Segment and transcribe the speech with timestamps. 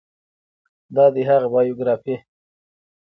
[0.95, 2.15] دا دی هغه بایوګرافي